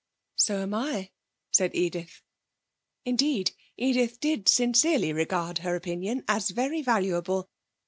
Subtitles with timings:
[0.35, 1.11] 'So am I,'
[1.51, 2.23] said Edith.
[3.05, 7.51] Indeed Edith did sincerely regard her opinion as very valuable.